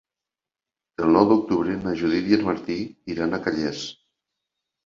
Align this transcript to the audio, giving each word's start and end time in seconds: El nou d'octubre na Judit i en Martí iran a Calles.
El 1.03 1.11
nou 1.15 1.27
d'octubre 1.31 1.75
na 1.83 1.93
Judit 2.01 2.31
i 2.31 2.39
en 2.39 2.47
Martí 2.49 2.79
iran 3.17 3.37
a 3.37 3.41
Calles. 3.45 3.87